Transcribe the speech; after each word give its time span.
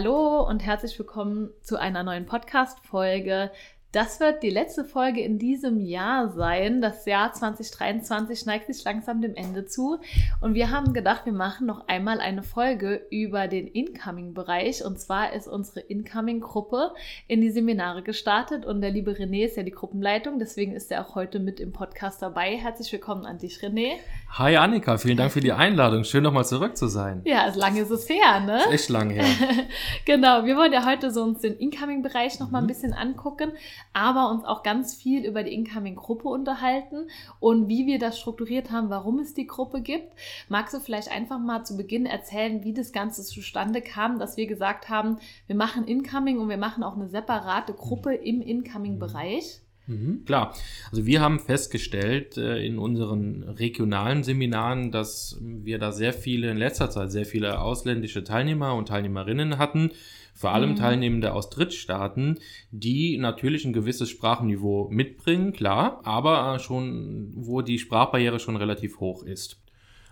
Hallo 0.00 0.46
und 0.48 0.64
herzlich 0.64 0.96
willkommen 0.96 1.50
zu 1.60 1.76
einer 1.76 2.04
neuen 2.04 2.24
Podcast-Folge 2.24 3.50
das 3.90 4.20
wird 4.20 4.42
die 4.42 4.50
letzte 4.50 4.84
Folge 4.84 5.22
in 5.22 5.38
diesem 5.38 5.80
Jahr 5.80 6.28
sein. 6.28 6.82
Das 6.82 7.06
Jahr 7.06 7.32
2023 7.32 8.44
neigt 8.44 8.66
sich 8.66 8.84
langsam 8.84 9.22
dem 9.22 9.34
Ende 9.34 9.64
zu. 9.64 9.98
Und 10.42 10.52
wir 10.52 10.70
haben 10.70 10.92
gedacht, 10.92 11.24
wir 11.24 11.32
machen 11.32 11.66
noch 11.66 11.88
einmal 11.88 12.20
eine 12.20 12.42
Folge 12.42 13.06
über 13.10 13.48
den 13.48 13.66
Incoming-Bereich. 13.66 14.84
Und 14.84 15.00
zwar 15.00 15.32
ist 15.32 15.48
unsere 15.48 15.80
Incoming-Gruppe 15.80 16.92
in 17.28 17.40
die 17.40 17.50
Seminare 17.50 18.02
gestartet. 18.02 18.66
Und 18.66 18.82
der 18.82 18.90
liebe 18.90 19.12
René 19.12 19.46
ist 19.46 19.56
ja 19.56 19.62
die 19.62 19.70
Gruppenleitung. 19.70 20.38
Deswegen 20.38 20.74
ist 20.74 20.92
er 20.92 21.06
auch 21.06 21.14
heute 21.14 21.38
mit 21.38 21.58
im 21.58 21.72
Podcast 21.72 22.20
dabei. 22.20 22.58
Herzlich 22.58 22.92
willkommen 22.92 23.24
an 23.24 23.38
dich, 23.38 23.56
René. 23.60 23.94
Hi 24.30 24.56
Annika, 24.56 24.98
vielen 24.98 25.16
Dank 25.16 25.32
für 25.32 25.40
die 25.40 25.52
Einladung. 25.52 26.04
Schön 26.04 26.22
nochmal 26.22 26.44
zurück 26.44 26.76
zu 26.76 26.86
sein. 26.86 27.22
Ja, 27.24 27.52
lange 27.54 27.80
ist 27.80 27.90
es 27.90 28.08
her, 28.08 28.40
ne? 28.40 28.58
Ist 28.58 28.72
echt 28.72 28.88
lange 28.88 29.14
her. 29.14 29.24
genau, 30.04 30.44
wir 30.44 30.56
wollen 30.56 30.72
ja 30.72 30.84
heute 30.86 31.10
so 31.10 31.22
uns 31.24 31.40
den 31.40 31.56
Incoming-Bereich 31.56 32.38
nochmal 32.38 32.62
mhm. 32.62 32.66
ein 32.66 32.68
bisschen 32.68 32.92
angucken 32.92 33.52
aber 33.98 34.30
uns 34.30 34.44
auch 34.44 34.62
ganz 34.62 34.94
viel 34.94 35.24
über 35.26 35.42
die 35.42 35.52
Incoming-Gruppe 35.52 36.28
unterhalten 36.28 37.08
und 37.40 37.68
wie 37.68 37.86
wir 37.86 37.98
das 37.98 38.18
strukturiert 38.18 38.70
haben, 38.70 38.90
warum 38.90 39.18
es 39.18 39.34
die 39.34 39.46
Gruppe 39.46 39.80
gibt. 39.80 40.12
Magst 40.48 40.72
du 40.72 40.78
vielleicht 40.78 41.10
einfach 41.10 41.40
mal 41.40 41.64
zu 41.64 41.76
Beginn 41.76 42.06
erzählen, 42.06 42.62
wie 42.62 42.72
das 42.72 42.92
Ganze 42.92 43.24
zustande 43.24 43.82
kam, 43.82 44.20
dass 44.20 44.36
wir 44.36 44.46
gesagt 44.46 44.88
haben, 44.88 45.18
wir 45.48 45.56
machen 45.56 45.84
Incoming 45.86 46.38
und 46.38 46.48
wir 46.48 46.58
machen 46.58 46.84
auch 46.84 46.94
eine 46.94 47.08
separate 47.08 47.72
Gruppe 47.74 48.14
im 48.14 48.40
Incoming-Bereich? 48.40 49.62
Mhm, 49.88 50.24
klar. 50.26 50.54
Also 50.90 51.06
wir 51.06 51.22
haben 51.22 51.40
festgestellt 51.40 52.36
äh, 52.36 52.64
in 52.64 52.78
unseren 52.78 53.42
regionalen 53.42 54.22
Seminaren, 54.22 54.92
dass 54.92 55.38
wir 55.40 55.78
da 55.78 55.92
sehr 55.92 56.12
viele, 56.12 56.50
in 56.50 56.58
letzter 56.58 56.90
Zeit 56.90 57.10
sehr 57.10 57.24
viele 57.24 57.60
ausländische 57.60 58.22
Teilnehmer 58.22 58.74
und 58.74 58.88
Teilnehmerinnen 58.88 59.56
hatten, 59.56 59.92
vor 60.34 60.52
allem 60.52 60.72
mhm. 60.72 60.76
Teilnehmende 60.76 61.32
aus 61.32 61.48
Drittstaaten, 61.48 62.38
die 62.70 63.16
natürlich 63.16 63.64
ein 63.64 63.72
gewisses 63.72 64.10
Sprachniveau 64.10 64.88
mitbringen, 64.90 65.54
klar, 65.54 66.02
aber 66.04 66.58
schon, 66.58 67.32
wo 67.34 67.62
die 67.62 67.78
Sprachbarriere 67.78 68.38
schon 68.38 68.56
relativ 68.56 69.00
hoch 69.00 69.22
ist. 69.22 69.58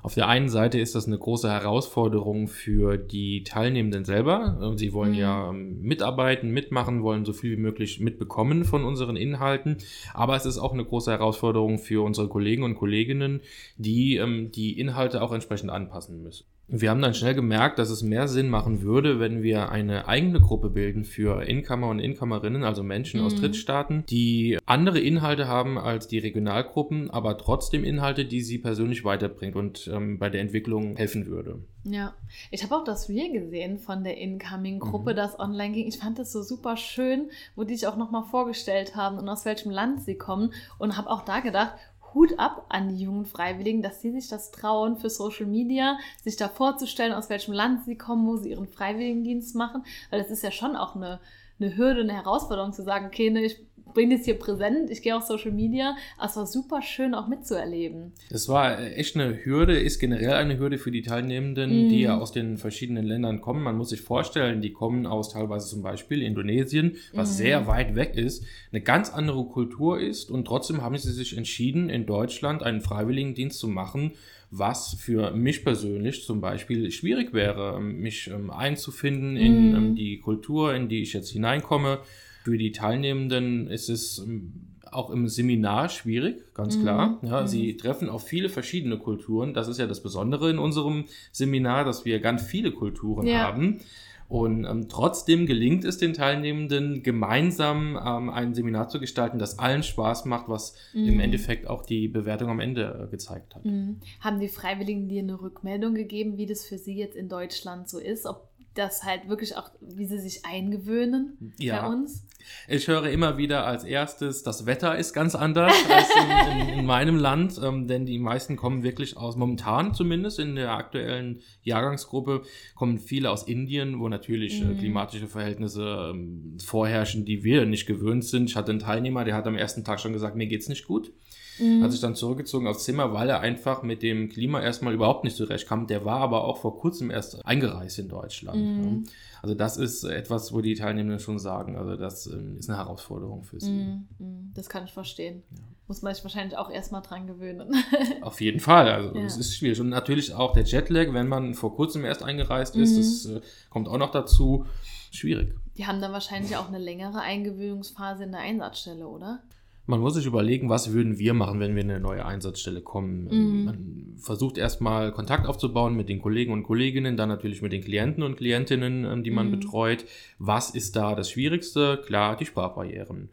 Auf 0.07 0.15
der 0.15 0.29
einen 0.29 0.49
Seite 0.49 0.79
ist 0.79 0.95
das 0.95 1.09
eine 1.09 1.19
große 1.19 1.51
Herausforderung 1.51 2.47
für 2.47 2.97
die 2.97 3.43
Teilnehmenden 3.43 4.05
selber. 4.05 4.73
Sie 4.77 4.93
wollen 4.93 5.15
mhm. 5.15 5.19
ja 5.19 5.51
ähm, 5.51 5.83
mitarbeiten, 5.83 6.53
mitmachen, 6.53 7.03
wollen 7.03 7.25
so 7.25 7.33
viel 7.33 7.57
wie 7.57 7.61
möglich 7.61 7.99
mitbekommen 7.99 8.65
von 8.65 8.85
unseren 8.85 9.17
Inhalten. 9.17 9.79
Aber 10.15 10.37
es 10.37 10.47
ist 10.47 10.59
auch 10.59 10.73
eine 10.73 10.85
große 10.85 11.11
Herausforderung 11.11 11.81
für 11.81 12.05
unsere 12.05 12.29
Kollegen 12.29 12.63
und 12.63 12.77
Kolleginnen, 12.77 13.41
die 13.79 14.15
ähm, 14.15 14.53
die 14.53 14.79
Inhalte 14.79 15.21
auch 15.23 15.33
entsprechend 15.33 15.71
anpassen 15.71 16.23
müssen. 16.23 16.47
Wir 16.69 16.91
haben 16.91 17.01
dann 17.01 17.15
schnell 17.15 17.35
gemerkt, 17.35 17.79
dass 17.79 17.91
es 17.91 18.03
mehr 18.03 18.27
Sinn 18.27 18.49
machen 18.49 18.83
würde, 18.83 19.21
wenn 19.21 19.43
wir 19.43 19.71
eine 19.71 20.09
eigene 20.09 20.41
Gruppe 20.41 20.69
bilden 20.69 21.05
für 21.05 21.43
Incomer 21.43 21.89
und 21.89 22.01
Incomerinnen, 22.01 22.65
also 22.65 22.83
Menschen 22.83 23.21
mhm. 23.21 23.27
aus 23.27 23.37
Drittstaaten, 23.37 24.05
die 24.11 24.59
andere 24.67 24.99
Inhalte 24.99 25.47
haben 25.47 25.79
als 25.79 26.09
die 26.09 26.19
Regionalgruppen, 26.19 27.09
aber 27.11 27.39
trotzdem 27.39 27.85
Inhalte, 27.85 28.25
die 28.25 28.41
sie 28.41 28.59
persönlich 28.59 29.05
weiterbringt 29.05 29.55
und 29.55 29.89
ähm, 29.93 30.19
bei 30.19 30.29
der 30.29 30.41
Entwicklung 30.41 30.97
helfen 30.97 31.27
würde. 31.27 31.61
Ja, 31.85 32.15
ich 32.51 32.65
habe 32.65 32.75
auch 32.75 32.83
das 32.83 33.09
Reel 33.09 33.31
gesehen 33.31 33.79
von 33.79 34.03
der 34.03 34.19
Incoming-Gruppe, 34.19 35.13
mhm. 35.13 35.17
das 35.17 35.39
online 35.39 35.73
ging. 35.73 35.87
Ich 35.87 35.99
fand 35.99 36.19
das 36.19 36.33
so 36.33 36.43
super 36.43 36.77
schön, 36.77 37.31
wo 37.55 37.63
die 37.63 37.77
sich 37.77 37.87
auch 37.87 37.97
nochmal 37.97 38.25
vorgestellt 38.25 38.97
haben 38.97 39.19
und 39.19 39.29
aus 39.29 39.45
welchem 39.45 39.71
Land 39.71 40.03
sie 40.03 40.17
kommen 40.17 40.53
und 40.79 40.97
habe 40.97 41.11
auch 41.11 41.25
da 41.25 41.39
gedacht, 41.39 41.75
Hut 42.17 42.39
ab 42.39 42.65
an 42.71 42.89
die 42.89 43.05
jungen 43.05 43.27
Freiwilligen, 43.27 43.83
dass 43.83 44.01
sie 44.01 44.11
sich 44.11 44.29
das 44.29 44.51
trauen, 44.51 44.97
für 44.97 45.11
Social 45.11 45.47
Media 45.47 45.99
sich 46.25 46.37
da 46.37 46.49
vorzustellen, 46.49 47.13
aus 47.13 47.29
welchem 47.29 47.53
Land 47.53 47.85
sie 47.85 47.97
kommen, 47.97 48.27
wo 48.27 48.37
sie 48.37 48.51
ihren 48.51 48.67
Freiwilligendienst 48.67 49.55
machen. 49.55 49.85
Weil 50.11 50.23
das 50.23 50.31
ist 50.31 50.43
ja 50.43 50.51
schon 50.51 50.77
auch 50.77 50.97
eine, 50.97 51.21
eine 51.61 51.77
Hürde, 51.77 52.01
eine 52.01 52.15
Herausforderung 52.15 52.73
zu 52.73 52.83
sagen, 52.83 53.07
okay, 53.07 53.31
ne, 53.31 53.45
ich 53.45 53.61
bin 53.97 54.11
jetzt 54.11 54.27
hier 54.27 54.39
präsent, 54.39 54.91
ich 54.91 55.03
gehe 55.03 55.17
auf 55.17 55.25
Social 55.25 55.51
Media. 55.51 55.97
Es 56.23 56.37
war 56.37 56.47
super 56.47 56.83
schön 56.83 57.15
auch 57.15 57.27
mitzuerleben. 57.27 58.13
Es 58.31 58.49
war 58.49 58.81
echt 58.81 59.17
eine 59.17 59.45
Hürde, 59.45 59.77
ist 59.77 59.99
generell 59.99 60.35
eine 60.35 60.59
Hürde 60.59 60.79
für 60.79 60.93
die 60.93 61.03
Teilnehmenden, 61.03 61.87
mm. 61.87 61.89
die 61.89 62.03
ja 62.03 62.19
aus 62.19 62.31
den 62.31 62.59
verschiedenen 62.59 63.05
Ländern 63.05 63.41
kommen. 63.41 63.63
Man 63.63 63.77
muss 63.77 63.89
sich 63.89 64.03
vorstellen, 64.03 64.61
die 64.61 64.73
kommen 64.73 65.07
aus 65.07 65.31
teilweise 65.31 65.69
zum 65.69 65.83
Beispiel 65.83 66.23
Indonesien, 66.23 66.97
was 67.13 67.31
mm. 67.31 67.33
sehr 67.33 67.67
weit 67.67 67.97
weg 67.97 68.15
ist, 68.15 68.45
eine 68.71 68.83
ganz 68.83 69.11
andere 69.11 69.45
Kultur 69.47 69.99
ist 69.99 70.31
und 70.31 70.45
trotzdem 70.45 70.83
haben 70.83 70.97
sie 70.97 71.13
sich 71.13 71.37
entschieden, 71.37 71.89
in 71.89 72.05
Deutschland 72.07 72.63
einen 72.63 72.83
Freiwilligendienst 72.83 73.59
zu 73.59 73.67
machen, 73.67 74.13
was 74.51 74.95
für 75.01 75.33
mich 75.33 75.65
persönlich 75.65 76.25
zum 76.25 76.41
Beispiel 76.41 76.91
schwierig 76.91 77.33
wäre, 77.33 77.81
mich 77.81 78.29
ähm, 78.29 78.51
einzufinden 78.51 79.37
in 79.37 79.73
mm. 79.73 79.75
ähm, 79.75 79.95
die 79.97 80.19
Kultur, 80.19 80.75
in 80.75 80.91
die 80.91 81.01
ich 81.01 81.15
jetzt 81.15 81.31
hineinkomme 81.31 82.01
für 82.47 82.59
die 82.59 82.71
Teilnehmenden 82.71 83.67
ist 83.67 83.89
es 83.89 84.19
ähm, 84.19 84.53
auch 84.93 85.11
im 85.11 85.27
Seminar 85.27 85.89
schwierig, 85.89 86.55
ganz 86.55 86.77
mhm. 86.77 86.83
klar. 86.83 87.19
Ja, 87.23 87.41
mhm. 87.41 87.49
Sie 87.49 87.77
treffen 87.77 88.09
auf 88.09 88.23
viele 88.23 88.49
verschiedene 88.49 88.99
Kulturen. 88.99 89.53
Das 89.53 89.67
ist 89.67 89.79
ja 89.79 89.89
das 89.89 90.01
Besondere 90.01 90.49
in 90.49 90.61
unserem 90.61 91.07
Seminar, 91.33 91.85
dass 91.85 92.05
wir 92.05 92.21
ganz 92.21 92.43
viele 92.43 92.71
Kulturen 92.71 93.27
ja. 93.27 93.39
haben. 93.39 93.81
Und 94.29 94.65
ähm, 94.65 94.89
trotzdem 94.89 95.47
gelingt 95.47 95.85
es 95.85 95.99
den 95.99 96.15
Teilnehmenden, 96.15 97.03
gemeinsam 97.03 97.99
ähm, 98.01 98.31
ein 98.31 98.55
Seminar 98.55 98.89
zu 98.89 99.01
gestalten, 99.01 99.41
das 99.41 99.59
allen 99.59 99.83
Spaß 99.83 100.25
macht, 100.27 100.49
was 100.49 100.77
mhm. 100.95 101.09
im 101.09 101.21
Endeffekt 101.21 101.67
auch 101.67 101.85
die 101.85 102.07
Bewertung 102.07 102.49
am 102.49 102.61
Ende 102.61 103.07
äh, 103.07 103.11
gezeigt 103.11 103.57
hat. 103.57 103.65
Mhm. 103.65 103.97
Haben 104.21 104.39
die 104.39 104.49
Freiwilligen 104.49 105.09
dir 105.09 105.23
eine 105.23 105.41
Rückmeldung 105.41 105.95
gegeben, 105.95 106.37
wie 106.37 106.47
das 106.47 106.65
für 106.65 106.79
sie 106.79 106.95
jetzt 106.95 107.17
in 107.17 107.29
Deutschland 107.29 107.89
so 107.89 107.99
ist? 107.99 108.25
Ob 108.25 108.49
das 108.79 109.05
halt 109.05 109.29
wirklich 109.29 109.57
auch, 109.57 109.71
wie 109.81 110.07
sie 110.07 110.19
sich 110.19 110.45
eingewöhnen 110.45 111.55
ja. 111.59 111.81
bei 111.81 111.89
uns. 111.89 112.27
Ich 112.69 112.87
höre 112.87 113.09
immer 113.09 113.39
wieder 113.39 113.67
als 113.67 113.85
erstes, 113.85 114.43
das 114.43 114.67
Wetter 114.67 114.97
ist 114.97 115.13
ganz 115.13 115.35
anders 115.35 115.73
als 115.91 116.09
in, 116.15 116.61
in, 116.61 116.79
in 116.81 116.87
meinem 116.87 117.17
Land, 117.17 117.61
ähm, 117.63 117.89
denn 117.89 118.07
die 118.07 118.19
meisten 118.19 118.57
kommen 118.57 118.83
wirklich 118.83 119.17
aus, 119.17 119.37
momentan 119.37 119.95
zumindest 119.95 120.39
in 120.39 120.55
der 120.55 120.73
aktuellen 120.73 121.41
Jahrgangsgruppe, 121.63 122.43
kommen 122.75 122.99
viele 122.99 123.31
aus 123.31 123.45
Indien, 123.45 123.99
wo 123.99 124.09
natürlich 124.09 124.61
äh, 124.61 124.67
mhm. 124.67 124.79
klimatische 124.79 125.27
Verhältnisse 125.27 126.11
ähm, 126.11 126.57
vorherrschen, 126.65 127.25
die 127.25 127.43
wir 127.43 127.67
nicht 127.67 127.87
gewöhnt 127.87 128.25
sind. 128.25 128.51
Ich 128.51 128.57
hatte 128.57 128.71
einen 128.71 128.81
Teilnehmer, 128.81 129.25
der 129.25 129.35
hat 129.35 129.47
am 129.47 129.57
ersten 129.57 129.85
Tag 129.85 130.01
schon 130.01 130.13
gesagt, 130.13 130.37
mir 130.37 130.47
geht's 130.47 130.69
nicht 130.69 130.87
gut. 130.87 131.13
Mhm. 131.59 131.83
Hat 131.83 131.93
sich 131.93 132.01
dann 132.01 132.15
zurückgezogen 132.15 132.67
aufs 132.67 132.85
Zimmer, 132.85 133.13
weil 133.13 133.29
er 133.29 133.41
einfach 133.41 133.83
mit 133.83 134.03
dem 134.03 134.29
Klima 134.29 134.61
erstmal 134.61 134.95
überhaupt 134.95 135.25
nicht 135.25 135.37
zurechtkam. 135.37 135.87
Der 135.87 136.05
war 136.05 136.21
aber 136.21 136.45
auch 136.45 136.59
vor 136.59 136.79
kurzem 136.79 137.11
erst 137.11 137.45
eingereist 137.47 137.99
in 137.99 138.09
Deutschland. 138.09 138.59
Mhm. 138.59 139.05
Also 139.43 139.55
das 139.55 139.77
ist 139.77 140.05
etwas, 140.05 140.53
wo 140.53 140.61
die 140.61 140.75
Teilnehmenden 140.75 141.21
schon 141.21 141.39
sagen, 141.39 141.77
also 141.77 141.97
das 141.97 142.27
ähm, 142.27 142.57
ist 142.59 142.69
eine 142.69 142.79
Herausforderung 142.79 143.45
für 143.45 143.61
sie. 143.61 143.71
Mhm. 143.71 144.09
mhm. 144.19 144.53
Das 144.55 144.69
kann 144.69 144.85
ich 144.85 144.93
verstehen. 144.93 145.43
Ja. 145.51 145.63
Muss 145.89 146.03
man 146.03 146.13
sich 146.15 146.25
wahrscheinlich 146.25 146.59
auch 146.59 146.69
erstmal 146.69 147.03
dran 147.03 147.29
gewöhnen. 147.29 147.73
Auf 148.23 148.41
jeden 148.41 148.59
Fall, 148.59 148.91
also 148.91 149.15
ja. 149.15 149.25
es 149.25 149.37
ist 149.37 149.57
schwierig. 149.57 149.81
Und 149.81 149.89
natürlich 149.89 150.35
auch 150.35 150.53
der 150.53 150.65
Jetlag, 150.65 151.13
wenn 151.13 151.29
man 151.29 151.55
vor 151.55 151.77
kurzem 151.77 152.05
erst 152.05 152.25
eingereist 152.25 152.75
ist, 152.75 152.99
das 152.99 153.31
mhm. 153.31 153.37
äh, 153.37 153.41
kommt 153.71 153.89
auch 153.89 153.99
noch 153.99 154.11
dazu. 154.11 154.67
Schwierig. 155.13 155.55
Die 155.77 155.87
haben 155.87 156.01
dann 156.01 156.13
wahrscheinlich 156.13 156.57
auch 156.57 156.69
eine 156.69 156.79
längere 156.79 157.21
Eingewöhnungsphase 157.21 158.25
in 158.25 158.33
der 158.33 158.41
Einsatzstelle, 158.41 159.07
oder? 159.07 159.43
Man 159.89 160.01
muss 160.01 160.15
sich 160.15 160.27
überlegen, 160.27 160.69
was 160.69 160.93
würden 160.93 161.19
wir 161.19 161.33
machen, 161.33 161.61
wenn 161.61 161.77
wir 161.77 161.83
in 161.83 161.91
eine 161.91 162.01
neue 162.01 162.27
Einsatzstelle 162.27 162.81
kommen. 162.81 163.29
Mhm. 163.31 163.65
Man 163.65 164.15
versucht 164.19 164.59
erstmal 164.59 165.13
Kontakt 165.13 165.47
aufzubauen 165.47 165.95
mit 165.95 166.09
den 166.09 166.21
Kollegen 166.21 166.53
und 166.53 166.65
Kolleginnen, 166.65 167.17
dann 167.17 167.29
natürlich 167.29 167.63
mit 167.63 167.73
den 167.73 167.83
Klienten 167.83 168.25
und 168.25 168.37
Klientinnen, 168.37 169.05
ähm, 169.05 169.23
die 169.23 169.31
man 169.31 169.47
mhm. 169.47 169.61
betreut. 169.61 170.05
Was 170.39 170.71
ist 170.71 170.97
da 170.97 171.15
das 171.15 171.31
Schwierigste? 171.31 172.03
Klar, 172.05 172.37
die 172.37 172.47
Sprachbarrieren. 172.47 173.29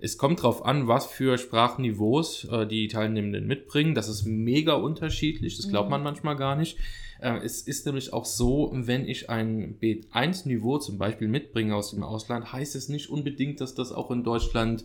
Es 0.00 0.16
kommt 0.16 0.38
darauf 0.38 0.64
an, 0.64 0.86
was 0.86 1.06
für 1.06 1.36
Sprachniveaus 1.36 2.44
äh, 2.44 2.66
die 2.66 2.88
Teilnehmenden 2.88 3.46
mitbringen. 3.46 3.94
Das 3.94 4.08
ist 4.08 4.24
mega 4.24 4.74
unterschiedlich, 4.74 5.56
das 5.56 5.68
glaubt 5.68 5.88
mhm. 5.88 5.92
man 5.92 6.02
manchmal 6.04 6.36
gar 6.36 6.56
nicht. 6.56 6.78
Äh, 7.20 7.38
es 7.44 7.62
ist 7.62 7.84
nämlich 7.84 8.12
auch 8.12 8.24
so, 8.24 8.70
wenn 8.72 9.06
ich 9.06 9.28
ein 9.28 9.78
B1-Niveau 9.80 10.78
zum 10.78 10.98
Beispiel 10.98 11.28
mitbringe 11.28 11.74
aus 11.74 11.90
dem 11.90 12.02
Ausland, 12.02 12.52
heißt 12.52 12.76
es 12.76 12.88
nicht 12.88 13.10
unbedingt, 13.10 13.60
dass 13.60 13.74
das 13.74 13.92
auch 13.92 14.10
in 14.10 14.24
Deutschland 14.24 14.84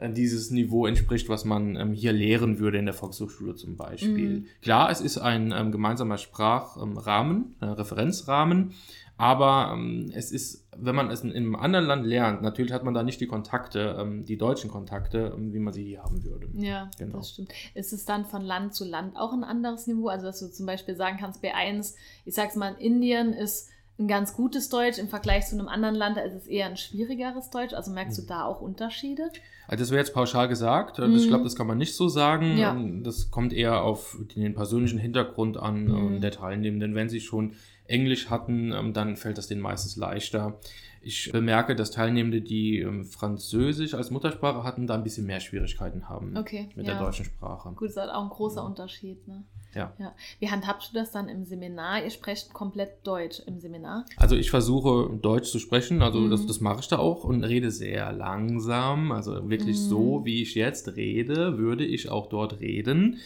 dieses 0.00 0.50
Niveau 0.50 0.86
entspricht, 0.86 1.28
was 1.28 1.44
man 1.44 1.76
ähm, 1.76 1.92
hier 1.92 2.12
lehren 2.12 2.58
würde 2.58 2.78
in 2.78 2.84
der 2.84 2.94
Volkshochschule 2.94 3.54
zum 3.54 3.76
Beispiel. 3.76 4.40
Mhm. 4.40 4.46
Klar, 4.62 4.90
es 4.90 5.00
ist 5.00 5.18
ein 5.18 5.52
ähm, 5.52 5.72
gemeinsamer 5.72 6.18
Sprachrahmen, 6.18 7.56
ähm, 7.60 7.68
Referenzrahmen, 7.68 8.74
aber 9.16 9.72
ähm, 9.74 10.12
es 10.14 10.30
ist, 10.30 10.68
wenn 10.76 10.94
man 10.94 11.10
es 11.10 11.22
in, 11.22 11.30
in, 11.30 11.46
einem 11.46 11.56
anderen 11.56 11.86
Land 11.86 12.06
lernt, 12.06 12.40
natürlich 12.40 12.72
hat 12.72 12.84
man 12.84 12.94
da 12.94 13.02
nicht 13.02 13.20
die 13.20 13.26
Kontakte, 13.26 13.96
ähm, 13.98 14.24
die 14.24 14.38
deutschen 14.38 14.70
Kontakte, 14.70 15.34
ähm, 15.36 15.52
wie 15.52 15.58
man 15.58 15.74
sie 15.74 15.84
hier 15.84 16.04
haben 16.04 16.22
würde. 16.22 16.48
Ja, 16.54 16.88
genau. 16.96 17.18
das 17.18 17.30
stimmt. 17.30 17.52
Ist 17.74 17.92
es 17.92 18.04
dann 18.04 18.24
von 18.24 18.42
Land 18.42 18.74
zu 18.74 18.84
Land 18.84 19.16
auch 19.16 19.32
ein 19.32 19.42
anderes 19.42 19.88
Niveau? 19.88 20.06
Also, 20.06 20.26
dass 20.26 20.38
du 20.38 20.48
zum 20.48 20.66
Beispiel 20.66 20.94
sagen 20.94 21.16
kannst, 21.18 21.42
B1, 21.42 21.94
ich 22.24 22.34
sag's 22.36 22.54
mal, 22.54 22.74
in 22.78 22.98
Indien 22.98 23.32
ist 23.32 23.70
ein 23.98 24.06
ganz 24.08 24.34
gutes 24.34 24.68
Deutsch 24.68 24.98
im 24.98 25.08
Vergleich 25.08 25.46
zu 25.46 25.56
einem 25.58 25.68
anderen 25.68 25.94
Land, 25.96 26.16
da 26.16 26.20
ist 26.20 26.34
es 26.34 26.46
eher 26.46 26.66
ein 26.66 26.76
schwierigeres 26.76 27.50
Deutsch. 27.50 27.74
Also 27.74 27.90
merkst 27.90 28.16
du 28.18 28.22
da 28.22 28.44
auch 28.44 28.60
Unterschiede? 28.60 29.24
Also 29.66 29.82
das 29.82 29.90
wäre 29.90 29.98
jetzt 30.00 30.14
pauschal 30.14 30.48
gesagt. 30.48 30.98
Ich 31.00 31.28
glaube, 31.28 31.44
das 31.44 31.56
kann 31.56 31.66
man 31.66 31.78
nicht 31.78 31.94
so 31.96 32.08
sagen. 32.08 32.56
Ja. 32.56 32.72
Ähm, 32.74 33.02
Das 33.02 33.30
kommt 33.30 33.52
eher 33.52 33.82
auf 33.82 34.16
den 34.36 34.54
persönlichen 34.54 34.98
Hintergrund 34.98 35.56
an 35.56 35.84
Mhm. 36.14 36.20
der 36.20 36.30
Teilnehmenden. 36.30 36.94
Wenn 36.94 37.08
sie 37.08 37.20
schon 37.20 37.54
Englisch 37.88 38.30
hatten, 38.30 38.72
ähm, 38.72 38.92
dann 38.92 39.16
fällt 39.16 39.38
das 39.38 39.46
denen 39.48 39.60
meistens 39.60 39.96
leichter. 39.96 40.60
Ich 41.00 41.30
bemerke, 41.30 41.76
dass 41.76 41.90
Teilnehmende, 41.92 42.40
die 42.42 42.80
ähm, 42.80 43.04
Französisch 43.04 43.94
als 43.94 44.10
Muttersprache 44.10 44.64
hatten, 44.64 44.86
da 44.86 44.94
ein 44.94 45.04
bisschen 45.04 45.26
mehr 45.26 45.38
Schwierigkeiten 45.40 46.08
haben 46.08 46.36
Okay, 46.36 46.68
mit 46.74 46.86
ja. 46.86 46.94
der 46.94 47.02
deutschen 47.02 47.24
Sprache. 47.24 47.70
Gut, 47.70 47.86
das 47.88 47.92
ist 47.92 47.96
halt 48.00 48.10
auch 48.10 48.24
ein 48.24 48.28
großer 48.30 48.64
Unterschied. 48.64 49.26
Ne? 49.28 49.44
Ja. 49.74 49.92
ja. 49.98 50.12
Wie 50.40 50.50
handhabst 50.50 50.90
du 50.90 50.98
das 50.98 51.12
dann 51.12 51.28
im 51.28 51.44
Seminar? 51.44 52.02
Ihr 52.02 52.10
sprecht 52.10 52.52
komplett 52.52 53.06
Deutsch 53.06 53.40
im 53.46 53.60
Seminar? 53.60 54.06
Also 54.16 54.34
ich 54.34 54.50
versuche 54.50 55.16
Deutsch 55.22 55.50
zu 55.50 55.60
sprechen, 55.60 56.02
also 56.02 56.18
Mhm. 56.18 56.30
das, 56.30 56.46
das 56.46 56.60
mache 56.60 56.80
ich 56.80 56.88
da 56.88 56.98
auch 56.98 57.22
und 57.22 57.44
rede 57.44 57.70
sehr 57.70 58.12
langsam. 58.12 59.12
Also 59.12 59.48
wirklich 59.48 59.76
Mhm. 59.76 59.82
so, 59.88 60.20
wie 60.24 60.42
ich 60.42 60.56
jetzt 60.56 60.96
rede, 60.96 61.58
würde 61.58 61.84
ich 61.86 62.08
auch 62.10 62.28
dort 62.28 62.58
reden 62.60 63.18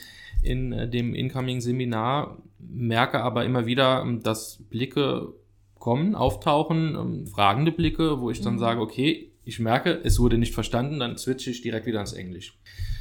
in 0.43 0.73
äh, 0.73 0.88
dem 0.91 1.14
Incoming-Seminar. 1.14 2.37
Merke 2.69 3.20
aber 3.23 3.44
immer 3.44 3.67
wieder, 3.67 4.06
dass 4.23 4.62
Blicke 4.70 5.32
kommen, 5.79 6.14
auftauchen, 6.14 6.94
ähm, 6.94 7.26
fragende 7.26 7.73
Blicke, 7.73 8.20
wo 8.20 8.31
ich 8.31 8.41
dann 8.41 8.55
Mhm. 8.55 8.59
sage, 8.61 8.81
okay, 8.81 9.31
ich 9.44 9.59
merke, 9.59 10.00
es 10.05 10.20
wurde 10.20 10.38
nicht 10.38 10.55
verstanden, 10.55 11.00
dann 11.00 11.19
switche 11.19 11.50
ich 11.50 11.62
direkt 11.62 11.87
wieder 11.87 12.00
ins 12.00 12.12
Englisch. 12.12 12.56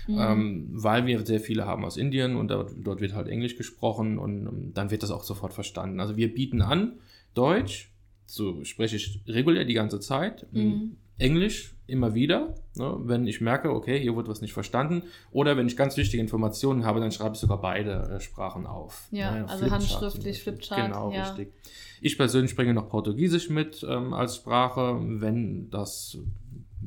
Mhm. 0.08 0.18
Ähm, 0.20 0.70
weil 0.72 1.06
wir 1.06 1.24
sehr 1.26 1.40
viele 1.40 1.66
haben 1.68 1.86
aus 1.86 1.96
Indien 1.98 2.36
und 2.36 2.48
dort, 2.50 2.72
dort 2.84 3.02
wird 3.02 3.14
halt 3.14 3.28
Englisch 3.28 3.56
gesprochen 3.56 4.18
und 4.18 4.48
ähm, 4.48 4.72
dann 4.74 4.90
wird 4.90 5.04
das 5.04 5.12
auch 5.12 5.24
sofort 5.24 5.54
verstanden. 5.54 6.00
Also 6.00 6.18
wir 6.18 6.34
bieten 6.34 6.62
an 6.64 6.94
Deutsch, 7.36 7.92
so 8.26 8.64
spreche 8.64 8.96
ich 8.96 9.20
regulär 9.28 9.66
die 9.66 9.74
ganze 9.76 10.00
Zeit, 10.00 10.48
Mhm. 10.52 10.98
Englisch 11.20 11.76
immer 11.92 12.14
wieder, 12.16 12.56
ne, 12.76 12.96
wenn 13.02 13.28
ich 13.28 13.42
merke, 13.42 13.72
okay, 13.72 14.00
hier 14.00 14.16
wird 14.16 14.28
was 14.28 14.42
nicht 14.42 14.54
verstanden 14.54 15.04
oder 15.32 15.58
wenn 15.58 15.68
ich 15.68 15.78
ganz 15.78 15.98
wichtige 15.98 16.22
Informationen 16.24 16.86
habe, 16.86 17.00
dann 17.00 17.12
schreibe 17.12 17.36
ich 17.36 17.42
sogar 17.42 17.62
beide 17.62 18.16
äh, 18.16 18.20
Sprachen 18.20 18.66
auf. 18.66 19.08
Ja, 19.12 19.32
Ne, 19.32 19.42
also 19.48 19.58
Flipchart 19.66 19.72
handschriftlich. 19.82 20.44
Flipchart, 20.44 20.82
Genau, 20.88 21.12
ja. 21.12 21.24
richtig. 21.24 21.54
Ich 22.02 22.18
persönlich 22.18 22.56
bringe 22.56 22.74
noch 22.74 22.90
Portugiesisch 22.90 23.50
mit 23.50 23.86
ähm, 23.88 24.14
als 24.14 24.38
Sprache, 24.38 24.98
wenn 25.02 25.70
das 25.70 26.18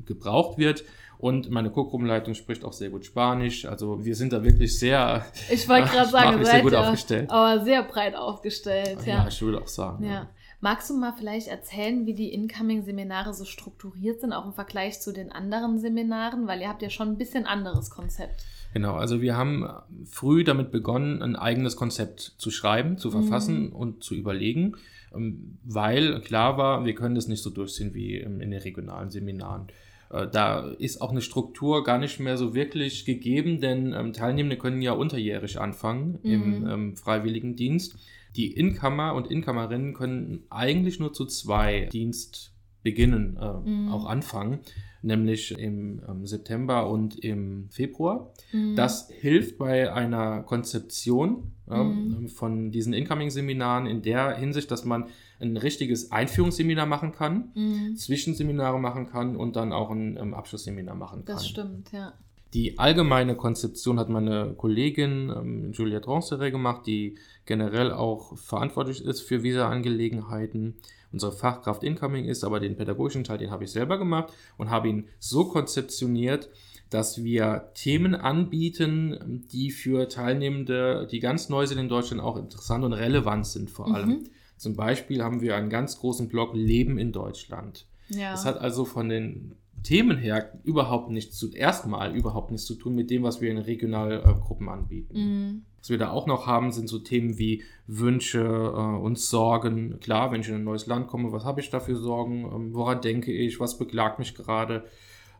gebraucht 0.06 0.58
wird. 0.58 0.84
Und 1.18 1.48
meine 1.50 1.70
Co-Gruppenleitung 1.70 2.34
spricht 2.34 2.64
auch 2.64 2.72
sehr 2.72 2.90
gut 2.90 3.04
Spanisch. 3.06 3.64
Also 3.64 4.04
wir 4.04 4.14
sind 4.16 4.32
da 4.32 4.42
wirklich 4.44 4.78
sehr, 4.78 5.24
Ich 5.50 5.68
wollte 5.68 5.88
gerade 5.92 6.10
sagen, 6.10 6.44
sehr 6.44 6.60
gut 6.62 6.72
ja 6.72 6.80
aufgestellt. 6.82 7.30
aber 7.30 7.64
sehr 7.64 7.82
breit 7.84 8.14
aufgestellt. 8.16 8.98
ja, 9.06 9.18
Ja. 9.18 9.28
ich 9.28 9.40
würde 9.40 9.62
auch 9.62 9.68
sagen. 9.68 10.04
ja. 10.04 10.28
Magst 10.64 10.88
du 10.88 10.94
mal 10.96 11.12
vielleicht 11.12 11.48
erzählen, 11.48 12.06
wie 12.06 12.14
die 12.14 12.32
Incoming-Seminare 12.32 13.34
so 13.34 13.44
strukturiert 13.44 14.22
sind, 14.22 14.32
auch 14.32 14.46
im 14.46 14.54
Vergleich 14.54 14.98
zu 14.98 15.12
den 15.12 15.30
anderen 15.30 15.78
Seminaren? 15.78 16.46
Weil 16.46 16.62
ihr 16.62 16.70
habt 16.70 16.80
ja 16.80 16.88
schon 16.88 17.08
ein 17.08 17.18
bisschen 17.18 17.44
anderes 17.44 17.90
Konzept. 17.90 18.46
Genau, 18.72 18.94
also 18.94 19.20
wir 19.20 19.36
haben 19.36 19.68
früh 20.06 20.42
damit 20.42 20.70
begonnen, 20.70 21.20
ein 21.22 21.36
eigenes 21.36 21.76
Konzept 21.76 22.20
zu 22.38 22.50
schreiben, 22.50 22.96
zu 22.96 23.10
verfassen 23.10 23.72
und 23.72 24.02
zu 24.02 24.14
überlegen, 24.14 24.76
ähm, 25.14 25.58
weil 25.64 26.22
klar 26.22 26.56
war, 26.56 26.86
wir 26.86 26.94
können 26.94 27.14
das 27.14 27.28
nicht 27.28 27.42
so 27.42 27.50
durchziehen 27.50 27.92
wie 27.92 28.16
ähm, 28.16 28.40
in 28.40 28.50
den 28.50 28.62
regionalen 28.62 29.10
Seminaren. 29.10 29.66
Äh, 30.08 30.28
Da 30.28 30.70
ist 30.78 31.02
auch 31.02 31.10
eine 31.10 31.20
Struktur 31.20 31.84
gar 31.84 31.98
nicht 31.98 32.20
mehr 32.20 32.38
so 32.38 32.54
wirklich 32.54 33.04
gegeben, 33.04 33.60
denn 33.60 33.92
ähm, 33.92 34.14
Teilnehmende 34.14 34.56
können 34.56 34.80
ja 34.80 34.92
unterjährig 34.92 35.60
anfangen 35.60 36.20
im 36.22 36.60
Mhm. 36.60 36.70
ähm, 36.70 36.96
Freiwilligendienst. 36.96 37.96
Die 38.36 38.52
Inkammer 38.52 39.14
und 39.14 39.30
Inkammerinnen 39.30 39.94
können 39.94 40.44
eigentlich 40.50 40.98
nur 40.98 41.12
zu 41.12 41.24
zwei 41.26 41.88
Dienstbeginnen 41.92 43.36
äh, 43.36 43.52
Mhm. 43.68 43.88
auch 43.92 44.06
anfangen, 44.06 44.58
nämlich 45.02 45.52
im 45.58 46.02
ähm, 46.08 46.26
September 46.26 46.88
und 46.90 47.18
im 47.22 47.68
Februar. 47.70 48.32
Mhm. 48.52 48.74
Das 48.76 49.08
hilft 49.10 49.58
bei 49.58 49.92
einer 49.92 50.42
Konzeption 50.42 51.52
ähm, 51.70 52.20
Mhm. 52.22 52.28
von 52.28 52.70
diesen 52.70 52.92
Incoming-Seminaren 52.92 53.86
in 53.86 54.02
der 54.02 54.36
Hinsicht, 54.36 54.70
dass 54.70 54.84
man 54.84 55.06
ein 55.40 55.56
richtiges 55.56 56.10
Einführungsseminar 56.12 56.86
machen 56.86 57.12
kann, 57.12 57.50
Mhm. 57.54 57.96
Zwischenseminare 57.96 58.78
machen 58.80 59.06
kann 59.08 59.36
und 59.36 59.56
dann 59.56 59.72
auch 59.72 59.90
ein 59.90 60.16
ähm, 60.16 60.34
Abschlussseminar 60.34 60.94
machen 60.94 61.24
kann. 61.24 61.36
Das 61.36 61.46
stimmt, 61.46 61.92
ja. 61.92 62.14
Die 62.54 62.78
allgemeine 62.78 63.34
Konzeption 63.34 63.98
hat 63.98 64.08
meine 64.08 64.54
Kollegin 64.54 65.28
ähm, 65.28 65.72
Juliette 65.72 66.06
Ranceret 66.06 66.52
gemacht, 66.52 66.86
die 66.86 67.18
generell 67.46 67.92
auch 67.92 68.38
verantwortlich 68.38 69.04
ist 69.04 69.22
für 69.22 69.42
Visa-Angelegenheiten. 69.42 70.76
Unsere 71.12 71.32
Fachkraft 71.32 71.82
Incoming 71.82 72.26
ist, 72.26 72.44
aber 72.44 72.60
den 72.60 72.76
pädagogischen 72.76 73.24
Teil, 73.24 73.38
den 73.38 73.50
habe 73.50 73.64
ich 73.64 73.72
selber 73.72 73.98
gemacht 73.98 74.32
und 74.56 74.70
habe 74.70 74.88
ihn 74.88 75.08
so 75.18 75.46
konzeptioniert, 75.46 76.48
dass 76.90 77.24
wir 77.24 77.72
Themen 77.74 78.14
anbieten, 78.14 79.48
die 79.50 79.72
für 79.72 80.08
Teilnehmende, 80.08 81.08
die 81.10 81.18
ganz 81.18 81.48
neu 81.48 81.66
sind 81.66 81.78
in 81.78 81.88
Deutschland, 81.88 82.22
auch 82.22 82.36
interessant 82.36 82.84
und 82.84 82.92
relevant 82.92 83.48
sind 83.48 83.68
vor 83.68 83.92
allem. 83.92 84.08
Mhm. 84.08 84.24
Zum 84.56 84.76
Beispiel 84.76 85.24
haben 85.24 85.40
wir 85.40 85.56
einen 85.56 85.70
ganz 85.70 85.98
großen 85.98 86.28
Blog 86.28 86.54
Leben 86.54 86.98
in 86.98 87.10
Deutschland. 87.10 87.86
Ja. 88.08 88.30
Das 88.30 88.44
hat 88.44 88.58
also 88.58 88.84
von 88.84 89.08
den 89.08 89.56
Themen 89.84 90.18
her 90.18 90.58
überhaupt 90.64 91.10
nichts 91.10 91.38
zu, 91.38 91.52
erstmal 91.52 92.16
überhaupt 92.16 92.50
nichts 92.50 92.66
zu 92.66 92.74
tun 92.74 92.94
mit 92.94 93.10
dem, 93.10 93.22
was 93.22 93.40
wir 93.40 93.50
in 93.50 93.58
Regionalgruppen 93.58 94.68
anbieten. 94.68 95.18
mhm. 95.18 95.62
Was 95.78 95.90
wir 95.90 95.98
da 95.98 96.10
auch 96.12 96.26
noch 96.26 96.46
haben, 96.46 96.72
sind 96.72 96.88
so 96.88 96.98
Themen 96.98 97.36
wie 97.38 97.62
Wünsche 97.86 98.40
äh, 98.40 99.02
und 99.02 99.18
Sorgen. 99.18 100.00
Klar, 100.00 100.32
wenn 100.32 100.40
ich 100.40 100.48
in 100.48 100.54
ein 100.54 100.64
neues 100.64 100.86
Land 100.86 101.08
komme, 101.08 101.30
was 101.30 101.44
habe 101.44 101.60
ich 101.60 101.68
da 101.68 101.78
für 101.78 101.94
Sorgen? 101.94 102.44
Ähm, 102.44 102.72
woran 102.72 103.02
denke 103.02 103.30
ich? 103.32 103.60
Was 103.60 103.76
beklagt 103.76 104.18
mich 104.18 104.34
gerade? 104.34 104.84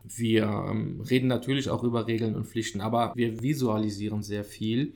Wir 0.03 0.43
ähm, 0.43 1.01
reden 1.01 1.25
natürlich 1.25 1.71
auch 1.71 1.83
über 1.83 2.05
Regeln 2.05 2.35
und 2.35 2.45
Pflichten, 2.45 2.79
aber 2.79 3.11
wir 3.15 3.41
visualisieren 3.41 4.21
sehr 4.21 4.43
viel. 4.43 4.93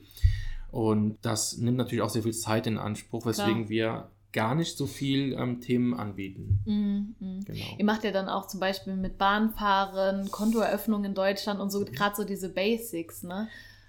Und 0.70 1.18
das 1.22 1.58
nimmt 1.58 1.78
natürlich 1.78 2.02
auch 2.02 2.10
sehr 2.10 2.22
viel 2.22 2.32
Zeit 2.32 2.68
in 2.68 2.78
Anspruch, 2.78 3.26
weswegen 3.26 3.68
wir 3.68 4.08
gar 4.32 4.54
nicht 4.54 4.76
so 4.78 4.86
viel 4.86 5.32
ähm, 5.34 5.60
Themen 5.60 5.94
anbieten. 5.94 6.60
Mhm. 6.64 7.14
Mhm. 7.18 7.44
Genau. 7.44 7.76
Ihr 7.78 7.84
macht 7.84 8.04
ja 8.04 8.10
dann 8.12 8.28
auch 8.28 8.46
zum 8.46 8.60
Beispiel 8.60 8.94
mit 8.96 9.18
Bahnfahren, 9.18 10.30
Kontoeröffnung 10.30 11.04
in 11.04 11.14
Deutschland 11.14 11.60
und 11.60 11.70
so 11.70 11.84
gerade 11.84 12.14
so 12.16 12.24
diese 12.24 12.48
Basics, 12.48 13.22
ne? 13.22 13.48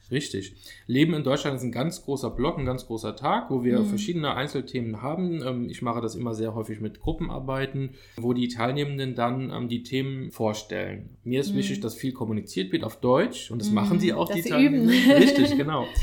Richtig. 0.09 0.55
Leben 0.87 1.13
in 1.13 1.23
Deutschland 1.23 1.55
ist 1.55 1.63
ein 1.63 1.71
ganz 1.71 2.03
großer 2.03 2.31
Block, 2.31 2.57
ein 2.57 2.65
ganz 2.65 2.85
großer 2.85 3.15
Tag, 3.15 3.49
wo 3.49 3.63
wir 3.63 3.79
Mhm. 3.79 3.85
verschiedene 3.85 4.33
Einzelthemen 4.35 5.01
haben. 5.01 5.41
Ähm, 5.41 5.69
Ich 5.69 5.81
mache 5.81 6.01
das 6.01 6.15
immer 6.15 6.33
sehr 6.33 6.53
häufig 6.53 6.81
mit 6.81 6.99
Gruppenarbeiten, 6.99 7.91
wo 8.17 8.33
die 8.33 8.49
Teilnehmenden 8.49 9.15
dann 9.15 9.51
ähm, 9.51 9.69
die 9.69 9.83
Themen 9.83 10.31
vorstellen. 10.31 11.11
Mir 11.23 11.39
ist 11.39 11.53
Mhm. 11.53 11.59
wichtig, 11.59 11.79
dass 11.79 11.95
viel 11.95 12.11
kommuniziert 12.11 12.73
wird 12.73 12.83
auf 12.83 12.99
Deutsch 12.99 13.51
und 13.51 13.59
das 13.59 13.69
Mhm. 13.69 13.75
machen 13.75 13.99
sie 14.01 14.11
auch, 14.11 14.27
Dass 14.27 14.41
die 14.41 14.49
Teilnehmenden. 14.49 14.89
üben. 14.89 15.11
Richtig, 15.11 15.55
genau. 15.55 15.87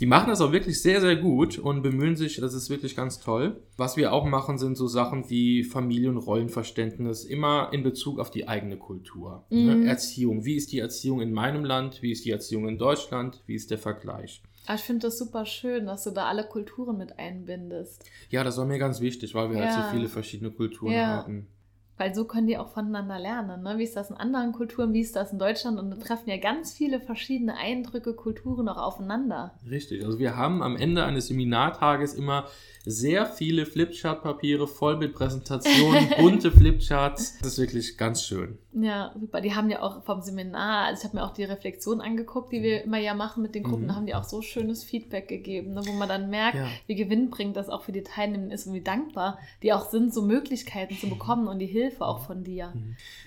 Die 0.00 0.06
machen 0.06 0.30
das 0.30 0.40
auch 0.40 0.50
wirklich 0.52 0.80
sehr, 0.80 1.00
sehr 1.02 1.16
gut 1.16 1.58
und 1.58 1.82
bemühen 1.82 2.16
sich, 2.16 2.36
das 2.40 2.54
ist 2.54 2.70
wirklich 2.70 2.96
ganz 2.96 3.20
toll. 3.20 3.62
Was 3.76 3.96
wir 3.98 4.12
auch 4.12 4.24
machen, 4.24 4.56
sind 4.56 4.76
so 4.76 4.86
Sachen 4.86 5.28
wie 5.28 5.62
Familie- 5.62 6.08
und 6.08 6.16
Rollenverständnis, 6.16 7.24
immer 7.24 7.68
in 7.72 7.82
Bezug 7.82 8.18
auf 8.18 8.30
die 8.30 8.48
eigene 8.48 8.78
Kultur. 8.78 9.44
Mhm. 9.50 9.82
Ne? 9.82 9.86
Erziehung. 9.88 10.44
Wie 10.44 10.56
ist 10.56 10.72
die 10.72 10.78
Erziehung 10.78 11.20
in 11.20 11.32
meinem 11.32 11.64
Land? 11.64 12.00
Wie 12.02 12.12
ist 12.12 12.24
die 12.24 12.30
Erziehung 12.30 12.66
in 12.66 12.78
Deutschland? 12.78 13.42
Wie 13.46 13.54
ist 13.54 13.70
der 13.70 13.78
Vergleich? 13.78 14.42
Aber 14.66 14.76
ich 14.76 14.82
finde 14.82 15.06
das 15.06 15.18
super 15.18 15.44
schön, 15.46 15.86
dass 15.86 16.04
du 16.04 16.10
da 16.10 16.26
alle 16.26 16.44
Kulturen 16.44 16.96
mit 16.96 17.18
einbindest. 17.18 18.04
Ja, 18.30 18.44
das 18.44 18.56
war 18.56 18.64
mir 18.66 18.78
ganz 18.78 19.00
wichtig, 19.00 19.34
weil 19.34 19.50
wir 19.50 19.58
halt 19.58 19.70
Ja. 19.70 19.84
so 19.90 19.96
viele 19.96 20.08
verschiedene 20.08 20.50
Kulturen 20.50 20.92
Ja. 20.92 21.06
haben. 21.08 21.46
Weil 22.00 22.14
so 22.14 22.24
können 22.24 22.46
die 22.46 22.56
auch 22.56 22.68
voneinander 22.70 23.18
lernen. 23.18 23.62
Ne? 23.62 23.76
Wie 23.76 23.82
ist 23.84 23.94
das 23.94 24.08
in 24.08 24.16
anderen 24.16 24.52
Kulturen, 24.52 24.94
wie 24.94 25.00
ist 25.02 25.16
das 25.16 25.32
in 25.32 25.38
Deutschland? 25.38 25.78
Und 25.78 25.90
da 25.90 25.96
treffen 25.96 26.30
ja 26.30 26.38
ganz 26.38 26.72
viele 26.72 26.98
verschiedene 26.98 27.58
Eindrücke, 27.58 28.14
Kulturen 28.14 28.68
auch 28.70 28.78
aufeinander. 28.78 29.52
Richtig. 29.68 30.02
Also 30.04 30.18
wir 30.18 30.34
haben 30.34 30.62
am 30.62 30.76
Ende 30.76 31.04
eines 31.04 31.26
Seminartages 31.26 32.14
immer 32.14 32.46
sehr 32.86 33.26
viele 33.26 33.66
Flipchart-Papiere 33.66 34.66
voll 34.66 34.96
mit 34.96 35.12
Präsentationen, 35.12 36.08
bunte 36.18 36.50
Flipcharts. 36.50 37.36
Das 37.40 37.48
ist 37.52 37.58
wirklich 37.58 37.98
ganz 37.98 38.22
schön. 38.22 38.56
Ja, 38.72 39.12
super. 39.20 39.40
Die 39.42 39.54
haben 39.54 39.68
ja 39.68 39.82
auch 39.82 40.02
vom 40.04 40.22
Seminar, 40.22 40.86
also 40.86 41.00
ich 41.00 41.04
habe 41.04 41.16
mir 41.18 41.24
auch 41.24 41.34
die 41.34 41.44
Reflexion 41.44 42.00
angeguckt, 42.00 42.52
die 42.52 42.62
wir 42.62 42.84
immer 42.84 42.98
ja 42.98 43.12
machen 43.12 43.42
mit 43.42 43.54
den 43.54 43.64
Gruppen, 43.64 43.82
Mhm. 43.82 43.88
da 43.88 43.94
haben 43.96 44.06
die 44.06 44.14
auch 44.14 44.24
so 44.24 44.40
schönes 44.40 44.82
Feedback 44.84 45.28
gegeben, 45.28 45.74
ne? 45.74 45.82
wo 45.86 45.92
man 45.92 46.08
dann 46.08 46.30
merkt, 46.30 46.56
Ja. 46.56 46.68
wie 46.86 46.94
gewinnbringend 46.94 47.56
das 47.56 47.68
auch 47.68 47.82
für 47.82 47.92
die 47.92 48.02
Teilnehmenden 48.02 48.50
ist 48.52 48.66
und 48.66 48.72
wie 48.72 48.80
dankbar 48.80 49.38
die 49.62 49.72
auch 49.74 49.90
sind, 49.90 50.14
so 50.14 50.22
Möglichkeiten 50.22 50.96
zu 50.96 51.08
bekommen 51.10 51.48
und 51.48 51.58
die 51.58 51.66
Hilfe 51.66 51.89
auch 52.00 52.26
von 52.26 52.44
dir. 52.44 52.72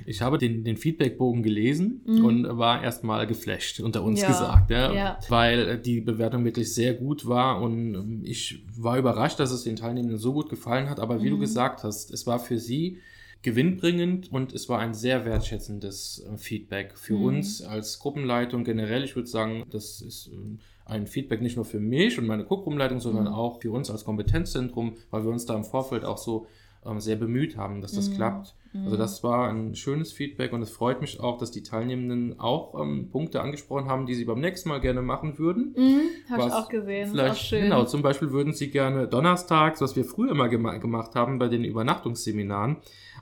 Ich 0.05 0.21
habe 0.21 0.37
den, 0.37 0.63
den 0.63 0.77
Feedbackbogen 0.77 1.43
gelesen 1.43 2.01
Mhm. 2.05 2.25
und 2.25 2.57
war 2.57 2.83
erstmal 2.83 3.25
geflasht, 3.27 3.79
unter 3.79 4.03
uns 4.03 4.21
Ja, 4.21 4.27
gesagt, 4.27 4.69
ja, 4.71 4.93
ja. 4.93 5.19
weil 5.29 5.77
die 5.79 6.01
Bewertung 6.01 6.45
wirklich 6.45 6.73
sehr 6.73 6.93
gut 6.93 7.27
war 7.27 7.61
und 7.61 7.95
ähm, 7.95 8.21
ich 8.23 8.63
war 8.77 8.97
überrascht, 8.97 9.39
dass 9.39 9.51
es 9.51 9.63
den 9.63 9.75
Teilnehmenden 9.75 10.17
so 10.19 10.33
gut 10.33 10.49
gefallen 10.49 10.89
hat, 10.89 10.99
aber 10.99 11.23
wie 11.23 11.29
du 11.29 11.37
Mhm. 11.37 11.41
gesagt 11.41 11.83
hast, 11.83 12.11
es 12.11 12.25
war 12.27 12.39
für 12.39 12.59
sie 12.59 12.99
gewinnbringend 13.41 14.31
und 14.31 14.53
es 14.53 14.69
war 14.69 14.79
ein 14.79 14.93
sehr 14.93 15.25
wertschätzendes 15.25 16.25
äh, 16.31 16.37
Feedback 16.37 16.97
für 16.97 17.15
Mhm. 17.15 17.23
uns 17.25 17.61
als 17.61 17.99
Gruppenleitung 17.99 18.63
generell. 18.63 19.03
Ich 19.03 19.15
würde 19.15 19.27
sagen, 19.27 19.65
das 19.69 20.01
ist 20.01 20.29
ähm, 20.33 20.59
ein 20.85 21.07
Feedback 21.07 21.41
nicht 21.41 21.55
nur 21.57 21.65
für 21.65 21.79
mich 21.79 22.17
und 22.17 22.25
meine 22.25 22.45
Co-Gruppenleitung, 22.45 22.99
sondern 22.99 23.25
Mhm. 23.25 23.33
auch 23.33 23.61
für 23.61 23.71
uns 23.71 23.89
als 23.91 24.05
Kompetenzzentrum, 24.05 24.95
weil 25.11 25.23
wir 25.23 25.31
uns 25.31 25.45
da 25.45 25.55
im 25.55 25.63
Vorfeld 25.65 26.03
auch 26.05 26.17
so 26.17 26.47
ähm, 26.85 26.99
sehr 26.99 27.15
bemüht 27.15 27.57
haben, 27.57 27.81
dass 27.81 27.93
das 27.93 28.09
Mhm. 28.09 28.15
klappt. 28.15 28.55
Also 28.85 28.97
das 28.97 29.23
war 29.23 29.49
ein 29.49 29.75
schönes 29.75 30.11
Feedback 30.11 30.51
und 30.51 30.63
es 30.63 30.71
freut 30.71 30.99
mich 30.99 31.19
auch, 31.19 31.37
dass 31.37 31.51
die 31.51 31.61
Teilnehmenden 31.61 32.39
auch 32.39 32.73
ähm, 32.81 33.09
Punkte 33.11 33.39
angesprochen 33.39 33.87
haben, 33.87 34.07
die 34.07 34.15
sie 34.15 34.25
beim 34.25 34.39
nächsten 34.39 34.67
Mal 34.69 34.81
gerne 34.81 35.03
machen 35.03 35.37
würden. 35.37 35.75
Mhm, 35.77 36.31
Habe 36.31 36.47
ich 36.47 36.51
auch 36.53 36.69
gesehen. 36.69 37.11
Vielleicht, 37.11 37.33
auch 37.33 37.37
schön. 37.37 37.61
genau, 37.65 37.85
zum 37.85 38.01
Beispiel 38.01 38.31
würden 38.31 38.51
Sie 38.53 38.71
gerne 38.71 39.07
donnerstags, 39.07 39.79
was 39.79 39.95
wir 39.95 40.03
früher 40.03 40.31
immer 40.31 40.49
gema 40.49 40.75
gemacht 40.77 41.13
haben 41.13 41.37
bei 41.37 41.49
den 41.49 41.63
Übernachtungsseminaren, 41.65 42.77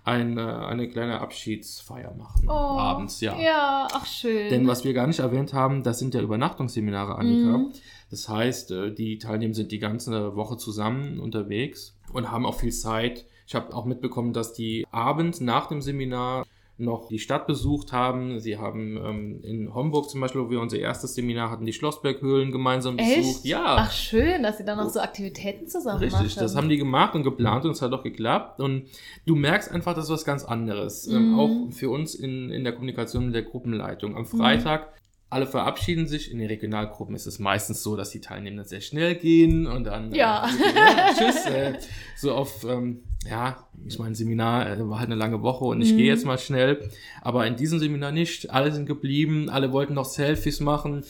ein, 0.06 0.38
äh, 0.38 0.42
eine 0.42 0.88
kleine 0.88 1.20
Abschiedsfeier 1.20 2.14
machen. 2.16 2.46
Oh, 2.48 2.52
abends, 2.52 3.20
ja. 3.20 3.38
Ja, 3.38 3.88
ach 3.92 4.06
schön. 4.06 4.50
Denn 4.50 4.68
was 4.68 4.86
wir 4.86 4.94
gar 4.94 5.08
nicht 5.08 5.20
erwähnt 5.20 5.54
haben, 5.54 5.84
das 5.84 6.00
sind 6.00 6.14
ja 6.14 6.22
Übernachtungsseminare, 6.22 7.16
Annika. 7.18 7.58
Mhm. 7.58 7.72
Das 8.10 8.30
heißt, 8.30 8.72
äh, 8.72 8.94
die 8.94 9.18
Teilnehmer 9.18 9.54
sind 9.54 9.74
die 9.74 9.80
ganze 9.80 10.34
Woche 10.38 10.56
zusammen 10.56 11.20
unterwegs 11.20 11.98
und 12.14 12.32
haben 12.32 12.46
auch 12.46 12.56
viel 12.56 12.72
Zeit. 12.72 13.26
Ich 13.52 13.56
habe 13.56 13.76
auch 13.76 13.84
mitbekommen, 13.84 14.32
dass 14.32 14.54
die 14.54 14.88
abends 14.92 15.42
nach 15.42 15.68
dem 15.68 15.82
Seminar 15.82 16.46
noch 16.78 17.10
die 17.10 17.20
Stadt 17.20 17.48
besucht 17.48 17.92
haben. 17.92 18.40
Sie 18.40 18.58
haben 18.58 18.96
ähm, 18.96 19.42
in 19.44 19.76
Homburg 19.76 20.10
zum 20.10 20.22
Beispiel, 20.22 20.40
wo 20.40 20.50
wir 20.50 20.62
unser 20.62 20.80
erstes 20.80 21.16
Seminar 21.16 21.52
hatten, 21.52 21.66
die 21.66 21.74
Schlossberghöhlen 21.74 22.54
gemeinsam 22.54 22.96
besucht. 22.96 23.18
Echt? 23.18 23.46
Ja, 23.46 23.76
Ach 23.78 23.92
schön, 23.92 24.42
dass 24.44 24.58
sie 24.58 24.64
dann 24.64 24.78
noch 24.78 24.88
so 24.88 25.02
Aktivitäten 25.02 25.68
zusammen 25.68 26.00
Richtig, 26.00 26.14
machen. 26.14 26.40
das 26.40 26.56
haben 26.56 26.70
die 26.70 26.78
gemacht 26.78 27.14
und 27.14 27.24
geplant 27.24 27.66
und 27.66 27.72
es 27.72 27.82
hat 27.82 27.92
auch 27.92 28.04
geklappt. 28.04 28.62
Und 28.62 28.86
du 29.26 29.36
merkst 29.36 29.70
einfach, 29.70 29.96
das 29.96 30.06
ist 30.06 30.12
was 30.12 30.24
ganz 30.24 30.46
anderes. 30.46 31.08
Mhm. 31.08 31.16
Ähm, 31.18 31.38
auch 31.38 31.74
für 31.74 31.90
uns 31.90 32.16
in, 32.16 32.52
in 32.52 32.64
der 32.64 32.72
Kommunikation 32.72 33.26
mit 33.26 33.36
der 33.36 33.44
Gruppenleitung. 33.44 34.16
Am 34.16 34.26
Freitag, 34.26 34.94
alle 35.32 35.48
verabschieden 35.48 36.08
sich. 36.08 36.32
In 36.32 36.38
den 36.40 36.48
Regionalgruppen 36.48 37.16
ist 37.16 37.26
es 37.26 37.40
meistens 37.40 37.82
so, 37.82 37.96
dass 37.96 38.12
die 38.12 38.22
Teilnehmenden 38.22 38.66
sehr 38.68 38.82
schnell 38.82 39.16
gehen 39.16 39.66
und 39.66 39.86
dann 39.86 40.14
Ja. 40.14 40.46
äh, 40.48 40.50
ja, 40.76 41.14
tschüss. 41.18 41.46
Äh, 41.48 41.74
so 42.16 42.34
auf, 42.36 42.64
ähm, 42.64 43.04
ja, 43.30 43.68
ich 43.88 43.98
meine, 44.00 44.14
Seminar 44.16 44.70
äh, 44.70 44.90
war 44.90 45.00
halt 45.00 45.08
eine 45.10 45.16
lange 45.16 45.42
Woche 45.42 45.66
und 45.66 45.82
ich 45.82 45.94
Mhm. 45.94 45.98
gehe 45.98 46.08
jetzt 46.08 46.26
mal 46.26 46.38
schnell. 46.38 46.90
Aber 47.22 47.48
in 47.48 47.56
diesem 47.56 47.80
Seminar 47.80 48.12
nicht. 48.12 48.50
Alle 48.52 48.72
sind 48.72 48.86
geblieben, 48.86 49.50
alle 49.50 49.72
wollten 49.72 49.94
noch 49.94 50.06
Selfies 50.06 50.60
machen. 50.60 51.04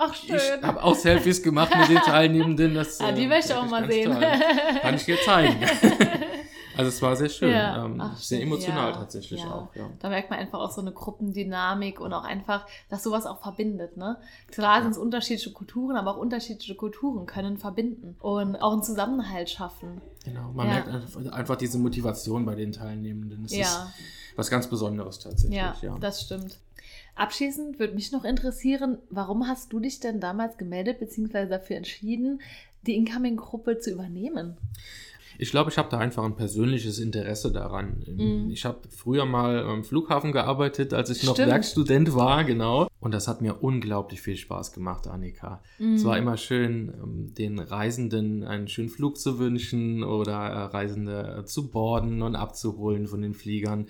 Ach 0.00 0.14
schön. 0.14 0.36
Ich 0.36 0.62
habe 0.62 0.82
auch 0.82 0.94
Selfies 0.94 1.42
gemacht 1.42 1.72
mit 1.76 1.88
den 1.88 1.96
Teilnehmenden. 2.06 2.74
Das, 2.74 3.00
Ah, 3.00 3.10
die 3.12 3.24
äh, 3.24 3.26
möchte 3.28 3.52
ich 3.52 3.58
auch 3.58 3.68
mal 3.68 3.90
sehen. 3.90 4.12
toll. 4.12 4.24
Kann 4.80 4.94
ich 4.94 5.04
dir 5.04 5.18
zeigen. 5.24 5.56
also 6.78 6.88
es 6.88 7.02
war 7.02 7.16
sehr 7.16 7.28
schön. 7.28 7.50
Ja. 7.50 7.84
Ähm, 7.84 8.00
Ach, 8.00 8.16
sehr 8.16 8.40
emotional 8.40 8.92
Ja. 8.92 8.96
tatsächlich 8.96 9.42
Ja. 9.42 9.52
auch. 9.52 9.74
Ja. 9.74 9.90
Da 9.98 10.08
merkt 10.08 10.30
man 10.30 10.38
einfach 10.38 10.60
auch 10.60 10.70
so 10.70 10.80
eine 10.80 10.92
Gruppendynamik 10.92 12.00
und 12.00 12.12
auch 12.14 12.24
einfach, 12.24 12.66
dass 12.88 13.02
sowas 13.02 13.26
auch 13.26 13.42
verbindet. 13.42 13.96
Ne? 13.96 14.16
Klar 14.50 14.82
sind 14.82 14.92
es 14.92 14.98
unterschiedliche 14.98 15.52
Kulturen, 15.52 15.96
aber 15.96 16.12
auch 16.12 16.18
unterschiedliche 16.18 16.74
Kulturen 16.76 17.26
können 17.26 17.58
verbinden 17.58 18.16
und 18.20 18.56
auch 18.56 18.72
einen 18.72 18.82
Zusammenhalt 18.82 19.50
schaffen. 19.50 20.00
Genau, 20.24 20.50
man 20.54 20.68
merkt 20.68 20.88
einfach, 21.32 21.56
diese 21.56 21.78
Motivation 21.78 22.46
bei 22.46 22.54
den 22.54 22.72
Teilnehmenden. 22.72 23.44
Es 23.44 23.52
ist 23.52 23.58
Ja, 23.58 23.92
was 24.36 24.48
ganz 24.48 24.66
Besonderes 24.68 25.18
tatsächlich. 25.18 25.56
ja, 25.58 25.74
Ja, 25.82 25.98
das 25.98 26.22
stimmt. 26.22 26.58
Abschließend 27.16 27.80
würde 27.80 27.94
mich 27.94 28.12
noch 28.12 28.24
interessieren, 28.24 28.98
warum 29.10 29.48
hast 29.48 29.72
du 29.72 29.80
dich 29.80 29.98
denn 29.98 30.20
damals 30.20 30.56
gemeldet 30.56 31.00
bzw. 31.00 31.46
dafür 31.46 31.76
entschieden, 31.76 32.40
die 32.86 32.94
Incoming-Gruppe 32.94 33.80
zu 33.80 33.90
übernehmen? 33.90 34.56
Ich 35.40 35.50
glaube, 35.52 35.70
ich 35.70 35.78
habe 35.78 35.88
da 35.88 35.98
einfach 35.98 36.24
ein 36.24 36.34
persönliches 36.34 36.98
Interesse 36.98 37.52
daran. 37.52 38.04
Mhm. 38.06 38.50
Ich 38.50 38.64
habe 38.64 38.80
früher 38.90 39.24
mal 39.24 39.60
am 39.62 39.84
Flughafen 39.84 40.32
gearbeitet, 40.32 40.92
als 40.92 41.10
ich 41.10 41.22
noch 41.22 41.34
Stimmt. 41.34 41.48
Werkstudent 41.52 42.14
war, 42.14 42.42
genau. 42.44 42.88
Und 43.00 43.14
das 43.14 43.28
hat 43.28 43.40
mir 43.40 43.62
unglaublich 43.62 44.20
viel 44.20 44.36
Spaß 44.36 44.72
gemacht, 44.72 45.06
Annika. 45.06 45.62
Es 45.78 46.02
Mhm. 46.02 46.04
war 46.04 46.18
immer 46.18 46.36
schön, 46.36 46.92
ähm, 47.02 47.34
den 47.34 47.60
Reisenden 47.60 48.42
einen 48.42 48.66
schönen 48.66 48.88
Flug 48.88 49.16
zu 49.16 49.38
wünschen 49.38 50.02
oder 50.02 50.32
äh, 50.32 50.62
Reisende 50.64 51.38
äh, 51.40 51.44
zu 51.44 51.68
borden 51.70 52.20
und 52.22 52.34
abzuholen 52.34 53.06
von 53.06 53.22
den 53.22 53.34
Fliegern. 53.34 53.86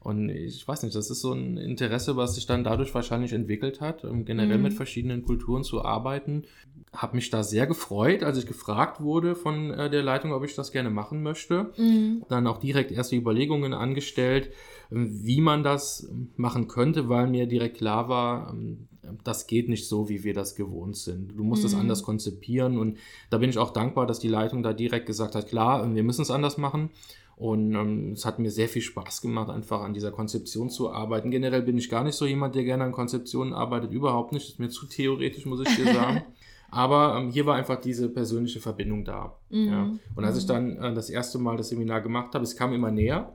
Und 0.00 0.28
ich 0.30 0.66
weiß 0.66 0.82
nicht, 0.84 0.94
das 0.94 1.10
ist 1.10 1.20
so 1.20 1.32
ein 1.32 1.56
Interesse, 1.58 2.16
was 2.16 2.34
sich 2.36 2.46
dann 2.46 2.64
dadurch 2.64 2.94
wahrscheinlich 2.94 3.32
entwickelt 3.32 3.80
hat, 3.80 4.04
um 4.04 4.24
generell 4.24 4.56
Mhm. 4.58 4.62
mit 4.64 4.72
verschiedenen 4.74 5.22
Kulturen 5.22 5.62
zu 5.64 5.84
arbeiten. 5.84 6.42
Habe 6.92 7.16
mich 7.16 7.30
da 7.30 7.42
sehr 7.42 7.66
gefreut, 7.66 8.22
als 8.22 8.38
ich 8.38 8.46
gefragt 8.46 9.00
wurde 9.00 9.34
von 9.34 9.70
äh, 9.70 9.90
der 9.90 10.02
Leitung, 10.02 10.32
ob 10.32 10.44
ich 10.44 10.54
das 10.54 10.72
gerne 10.72 10.90
machen 10.90 11.22
möchte. 11.22 11.72
Mhm. 11.76 12.24
Dann 12.28 12.46
auch 12.46 12.58
direkt 12.58 12.90
erste 12.90 13.16
Überlegungen 13.16 13.74
angestellt, 13.74 14.50
ähm, 14.90 15.08
wie 15.22 15.40
man 15.40 15.62
das 15.62 16.08
machen 16.36 16.66
könnte, 16.68 17.08
weil 17.08 17.26
mir 17.28 17.46
direkt 17.46 17.78
klar 17.78 18.08
war, 18.08 18.52
ähm, 18.52 18.88
das 19.24 19.46
geht 19.46 19.68
nicht 19.68 19.88
so, 19.88 20.08
wie 20.08 20.22
wir 20.24 20.34
das 20.34 20.54
gewohnt 20.54 20.96
sind. 20.96 21.32
Du 21.36 21.44
musst 21.44 21.64
es 21.64 21.74
Mhm. 21.74 21.80
anders 21.80 22.02
konzipieren 22.02 22.78
und 22.78 22.98
da 23.30 23.38
bin 23.38 23.48
ich 23.50 23.58
auch 23.58 23.70
dankbar, 23.72 24.06
dass 24.06 24.18
die 24.18 24.28
Leitung 24.28 24.62
da 24.62 24.72
direkt 24.72 25.06
gesagt 25.06 25.34
hat, 25.34 25.48
klar, 25.48 25.84
ähm, 25.84 25.94
wir 25.94 26.02
müssen 26.02 26.22
es 26.22 26.30
anders 26.30 26.58
machen. 26.58 26.90
Und 27.36 27.72
ähm, 27.76 28.12
es 28.14 28.24
hat 28.24 28.40
mir 28.40 28.50
sehr 28.50 28.68
viel 28.68 28.82
Spaß 28.82 29.20
gemacht, 29.20 29.48
einfach 29.48 29.82
an 29.82 29.94
dieser 29.94 30.10
Konzeption 30.10 30.70
zu 30.70 30.90
arbeiten. 30.90 31.30
Generell 31.30 31.62
bin 31.62 31.78
ich 31.78 31.88
gar 31.88 32.02
nicht 32.02 32.16
so 32.16 32.26
jemand, 32.26 32.56
der 32.56 32.64
gerne 32.64 32.82
an 32.82 32.90
Konzeptionen 32.90 33.52
arbeitet, 33.52 33.92
überhaupt 33.92 34.32
nicht. 34.32 34.46
Das 34.46 34.52
ist 34.54 34.58
mir 34.58 34.70
zu 34.70 34.86
theoretisch, 34.86 35.46
muss 35.46 35.60
ich 35.60 35.76
dir 35.76 35.94
sagen. 35.94 36.22
Aber 36.70 37.16
ähm, 37.18 37.30
hier 37.30 37.46
war 37.46 37.56
einfach 37.56 37.80
diese 37.80 38.08
persönliche 38.08 38.60
Verbindung 38.60 39.04
da. 39.04 39.36
Mhm. 39.48 39.66
Ja. 39.66 39.90
Und 40.14 40.24
als 40.24 40.36
ich 40.38 40.46
dann 40.46 40.76
äh, 40.76 40.94
das 40.94 41.08
erste 41.08 41.38
Mal 41.38 41.56
das 41.56 41.70
Seminar 41.70 42.02
gemacht 42.02 42.34
habe, 42.34 42.44
es 42.44 42.56
kam 42.56 42.72
immer 42.72 42.90
näher. 42.90 43.34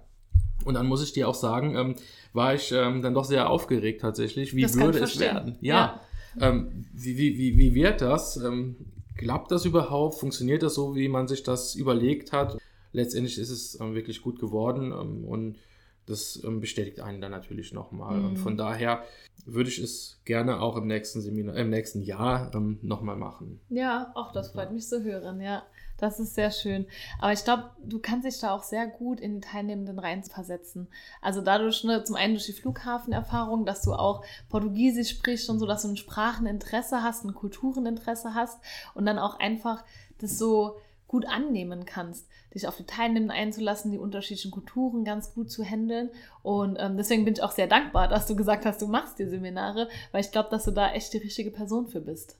Und 0.65 0.75
dann 0.75 0.85
muss 0.85 1.03
ich 1.03 1.13
dir 1.13 1.27
auch 1.27 1.35
sagen, 1.35 1.75
ähm, 1.75 1.95
war 2.31 2.53
ich 2.53 2.71
ähm, 2.71 3.01
dann 3.01 3.13
doch 3.13 3.25
sehr 3.25 3.49
aufgeregt 3.49 4.01
tatsächlich. 4.01 4.55
Wie 4.55 4.61
Das 4.61 4.77
würde 4.77 4.99
es 4.99 5.19
werden? 5.19 5.57
Ja. 5.61 6.01
Ähm, 6.39 6.85
wie, 6.93 7.17
wie, 7.17 7.37
wie, 7.37 7.57
wie 7.57 7.75
wird 7.75 8.01
das? 8.01 8.37
Ähm, 8.37 8.75
klappt 9.17 9.51
das 9.51 9.65
überhaupt? 9.65 10.15
Funktioniert 10.15 10.63
das 10.63 10.75
so, 10.75 10.95
wie 10.95 11.09
man 11.09 11.27
sich 11.27 11.43
das 11.43 11.75
überlegt 11.75 12.31
hat? 12.31 12.57
Letztendlich 12.91 13.39
ist 13.39 13.49
es 13.49 13.79
ähm, 13.79 13.95
wirklich 13.95 14.21
gut 14.21 14.39
geworden 14.39 14.91
und 14.91 15.55
das 16.05 16.41
ähm, 16.43 16.59
bestätigt 16.59 16.99
einen 16.99 17.21
dann 17.21 17.31
natürlich 17.31 17.73
nochmal. 17.73 18.19
Mhm. 18.19 18.25
Und 18.25 18.37
von 18.37 18.57
daher 18.57 19.03
würde 19.45 19.69
ich 19.69 19.79
es 19.79 20.19
gerne 20.25 20.61
auch 20.61 20.75
im 20.75 20.87
nächsten 20.87 21.21
Seminar, 21.21 21.55
im 21.55 21.69
nächsten 21.69 22.01
Jahr 22.01 22.53
ähm, 22.53 22.79
nochmal 22.81 23.15
machen. 23.15 23.59
Ja, 23.69 24.11
auch 24.15 24.31
das 24.31 24.51
freut 24.51 24.71
mich 24.71 24.87
zu 24.87 25.03
hören, 25.03 25.41
ja. 25.41 25.63
Das 25.97 26.19
ist 26.19 26.35
sehr 26.35 26.51
schön. 26.51 26.85
Aber 27.19 27.31
ich 27.31 27.43
glaube, 27.43 27.69
du 27.81 27.99
kannst 27.99 28.25
dich 28.25 28.39
da 28.39 28.51
auch 28.51 28.63
sehr 28.63 28.87
gut 28.87 29.21
in 29.21 29.35
die 29.35 29.47
Teilnehmenden 29.47 29.99
reinversetzen. 29.99 30.87
Also 31.21 31.39
dadurch, 31.39 31.83
ne, 31.83 32.03
zum 32.03 32.15
einen 32.15 32.33
durch 32.33 32.47
die 32.47 32.53
Flughafenerfahrung, 32.53 33.65
dass 33.65 33.83
du 33.83 33.93
auch 33.93 34.25
Portugiesisch 34.49 35.11
sprichst 35.11 35.49
und 35.49 35.59
so, 35.59 35.65
dass 35.65 35.83
du 35.83 35.89
ein 35.89 35.97
Spracheninteresse 35.97 37.03
hast, 37.03 37.23
ein 37.23 37.33
Kultureninteresse 37.33 38.33
hast 38.33 38.59
und 38.95 39.05
dann 39.05 39.19
auch 39.19 39.39
einfach 39.39 39.85
das 40.19 40.37
so 40.37 40.77
gut 41.13 41.27
annehmen 41.27 41.85
kannst, 41.85 42.27
dich 42.55 42.67
auf 42.67 42.75
die 42.75 42.87
Teilnehmenden 42.87 43.29
einzulassen, 43.29 43.91
die 43.91 43.99
unterschiedlichen 43.99 44.49
Kulturen 44.49 45.05
ganz 45.05 45.31
gut 45.35 45.51
zu 45.51 45.63
handeln. 45.63 46.09
Und 46.41 46.77
ähm, 46.79 46.97
deswegen 46.97 47.23
bin 47.23 47.35
ich 47.35 47.43
auch 47.43 47.51
sehr 47.51 47.67
dankbar, 47.67 48.07
dass 48.07 48.25
du 48.25 48.35
gesagt 48.35 48.65
hast, 48.65 48.81
du 48.81 48.87
machst 48.87 49.19
die 49.19 49.25
Seminare, 49.25 49.89
weil 50.11 50.21
ich 50.21 50.31
glaube, 50.31 50.49
dass 50.49 50.65
du 50.65 50.71
da 50.71 50.91
echt 50.91 51.13
die 51.13 51.19
richtige 51.19 51.51
Person 51.51 51.85
für 51.85 52.01
bist. 52.01 52.35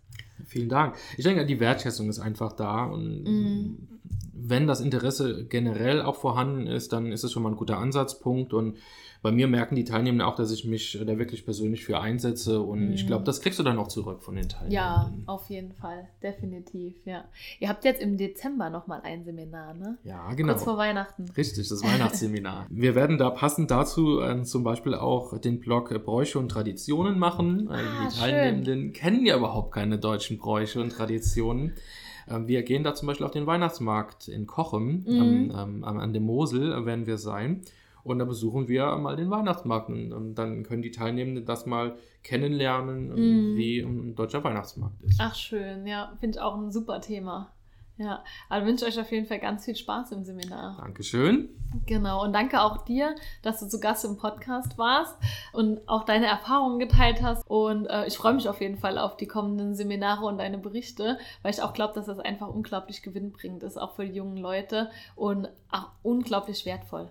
Vielen 0.48 0.70
Dank. 0.70 0.96
Ich 1.18 1.24
denke, 1.24 1.46
die 1.46 1.60
Wertschätzung 1.60 2.10
ist 2.10 2.18
einfach 2.18 2.54
da 2.54 2.86
und 2.86 3.24
Mhm. 3.24 3.88
Wenn 4.34 4.68
das 4.68 4.82
Interesse 4.82 5.46
generell 5.46 6.02
auch 6.02 6.16
vorhanden 6.16 6.68
ist, 6.68 6.92
dann 6.92 7.12
ist 7.12 7.24
es 7.24 7.32
schon 7.32 7.44
mal 7.44 7.50
ein 7.50 7.56
guter 7.56 7.78
Ansatzpunkt 7.78 8.54
und 8.54 8.78
bei 9.22 9.32
mir 9.32 9.48
merken 9.48 9.76
die 9.78 9.86
Teilnehmenden 9.86 10.28
auch, 10.28 10.36
dass 10.36 10.52
ich 10.52 10.66
mich 10.66 11.00
da 11.08 11.18
wirklich 11.18 11.46
persönlich 11.46 11.86
für 11.86 12.02
einsetze 12.02 12.60
und 12.60 12.92
ich 12.92 13.04
Mhm. 13.04 13.08
glaube, 13.08 13.24
das 13.24 13.40
kriegst 13.40 13.58
du 13.58 13.64
dann 13.64 13.78
auch 13.78 13.88
zurück 13.88 14.22
von 14.22 14.36
den 14.36 14.50
Ja, 14.68 14.96
Teilnehmenden. 15.04 15.28
auf 15.30 15.50
jeden 15.50 15.72
Fall, 15.72 16.10
definitiv, 16.22 16.96
ja. 17.06 17.24
Ihr 17.62 17.70
habt 17.70 17.86
jetzt 17.86 18.02
im 18.02 18.18
Dezember 18.18 18.70
nochmal 18.70 19.00
ein 19.04 19.24
Seminar, 19.24 19.76
ne? 19.76 19.98
Ja, 20.04 20.34
genau. 20.34 20.52
Kurz 20.52 20.66
vor 20.66 20.78
Weihnachten. 20.78 21.24
Richtig, 21.38 21.70
das 21.70 21.82
Weihnachtsseminar. 21.84 22.68
Wir 22.70 22.96
werden 22.96 23.18
da 23.18 23.30
passend 23.30 23.72
dazu 23.72 24.20
äh, 24.20 24.44
zum 24.44 24.64
Beispiel 24.66 24.94
auch 24.94 25.38
den 25.40 25.62
Blog 25.62 25.92
äh, 25.92 26.00
Bräuche 26.00 26.38
und 26.38 26.50
Traditionen 26.50 27.18
machen. 27.18 27.70
Äh, 27.70 27.74
Ah, 27.76 27.80
die 28.10 28.18
Teilnehmenden 28.20 28.92
kennen 28.92 29.26
ja 29.26 29.38
überhaupt 29.38 29.74
keine 29.74 30.00
deutschen 30.00 30.38
Bräuche 30.38 30.82
und 30.82 30.90
Traditionen. 30.92 31.76
Ähm, 32.30 32.48
wir 32.48 32.64
gehen 32.64 32.84
da 32.84 32.94
zum 32.94 33.08
Beispiel 33.08 33.26
auf 33.26 33.32
den 33.32 33.46
Weihnachtsmarkt 33.48 34.28
in 34.28 34.48
Kochem, 34.48 35.04
Mhm. 35.08 35.52
am- 35.52 35.84
an 35.84 36.14
der 36.14 36.22
Mosel 36.22 36.86
werden 36.86 37.06
wir 37.06 37.18
sein. 37.18 37.62
Und 38.04 38.20
da 38.20 38.26
besuchen 38.26 38.68
wir 38.68 38.98
mal 38.98 39.16
den 39.16 39.30
Weihnachtsmarkt 39.30 39.90
und, 39.90 40.36
dann 40.36 40.64
können 40.64 40.82
die 40.82 40.92
Teilnehmenden 40.92 41.46
das 41.46 41.66
mal 41.66 41.96
kennenlernen, 42.22 43.08
Mhm. 43.10 43.56
wie 43.56 43.80
ein 43.80 44.16
deutscher 44.16 44.44
Weihnachtsmarkt 44.44 45.02
ist. 45.04 45.18
Ach, 45.22 45.34
schön, 45.36 45.88
ja, 45.88 46.12
finde 46.20 46.38
ich 46.38 46.42
auch 46.42 46.56
ein 46.58 46.72
super 46.72 47.00
Thema. 47.00 47.52
Ja, 47.98 48.24
also 48.50 48.66
wünsche 48.66 48.86
euch 48.86 49.00
auf 49.00 49.12
jeden 49.12 49.28
Fall 49.28 49.40
ganz 49.40 49.66
viel 49.66 49.76
Spaß 49.76 50.14
im 50.14 50.24
Seminar. 50.24 50.78
Dankeschön. 50.82 51.50
Genau, 51.86 52.24
und 52.24 52.34
danke 52.34 52.62
auch 52.62 52.86
dir, 52.86 53.16
dass 53.44 53.60
du 53.60 53.68
zu 53.68 53.80
Gast 53.80 54.04
im 54.04 54.18
Podcast 54.18 54.78
warst 54.78 55.16
und 55.54 55.88
auch 55.88 56.04
deine 56.04 56.26
Erfahrungen 56.26 56.80
geteilt 56.80 57.22
hast. 57.22 57.44
Und 57.48 57.86
äh, 57.86 58.08
ich 58.08 58.18
freue 58.18 58.34
mich 58.34 58.50
auf 58.50 58.62
jeden 58.62 58.78
Fall 58.78 58.98
auf 58.98 59.16
die 59.18 59.28
kommenden 59.28 59.76
Seminare 59.76 60.26
und 60.26 60.40
deine 60.40 60.58
Berichte, 60.58 61.20
weil 61.44 61.54
ich 61.54 61.62
auch 61.62 61.74
glaube, 61.74 61.94
dass 61.94 62.08
das 62.08 62.20
einfach 62.20 62.48
unglaublich 62.48 63.04
gewinnbringend 63.04 63.62
ist, 63.62 63.78
auch 63.78 63.96
für 63.96 64.06
die 64.06 64.14
jungen 64.14 64.38
Leute 64.38 64.90
und 65.16 65.50
auch 65.72 65.90
unglaublich 66.02 66.66
wertvoll. 66.66 67.10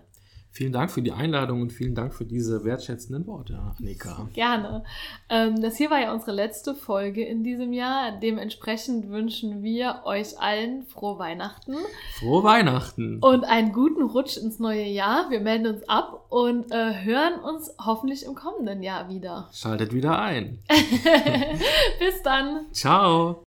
Vielen 0.53 0.71
Dank 0.71 0.91
für 0.91 1.01
die 1.01 1.11
Einladung 1.11 1.63
und 1.63 1.73
vielen 1.73 1.95
Dank 1.95 2.13
für 2.13 2.25
diese 2.25 2.63
wertschätzenden 2.63 3.25
Worte, 3.25 3.57
Annika. 3.57 4.29
Gerne. 4.33 4.83
Ähm, 5.27 5.59
das 5.59 5.77
hier 5.77 5.89
war 5.89 5.99
ja 5.99 6.13
unsere 6.13 6.31
letzte 6.31 6.75
Folge 6.75 7.25
in 7.25 7.43
diesem 7.43 7.73
Jahr. 7.73 8.19
Dementsprechend 8.21 9.09
wünschen 9.09 9.63
wir 9.63 10.01
euch 10.05 10.39
allen 10.39 10.83
frohe 10.83 11.17
Weihnachten. 11.17 11.73
Frohe 12.19 12.43
Weihnachten. 12.43 13.17
Und 13.21 13.45
einen 13.45 13.73
guten 13.73 14.03
Rutsch 14.03 14.37
ins 14.37 14.59
neue 14.59 14.85
Jahr. 14.85 15.31
Wir 15.31 15.39
melden 15.39 15.65
uns 15.65 15.89
ab 15.89 16.27
und 16.29 16.71
äh, 16.71 17.03
hören 17.03 17.39
uns 17.39 17.73
hoffentlich 17.83 18.23
im 18.23 18.35
kommenden 18.35 18.83
Jahr 18.83 19.09
wieder. 19.09 19.49
Schaltet 19.51 19.91
wieder 19.91 20.21
ein. 20.21 20.59
Bis 21.99 22.21
dann. 22.21 22.67
Ciao. 22.73 23.41